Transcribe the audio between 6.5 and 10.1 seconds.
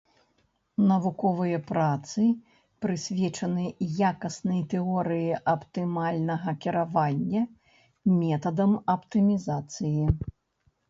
кіравання, метадам аптымізацыі.